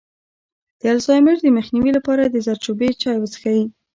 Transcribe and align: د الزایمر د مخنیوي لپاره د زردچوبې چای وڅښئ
د 0.79 0.81
الزایمر 0.95 1.35
د 1.41 1.47
مخنیوي 1.57 1.91
لپاره 1.97 2.23
د 2.25 2.35
زردچوبې 2.45 2.89
چای 3.01 3.17
وڅښئ 3.19 3.61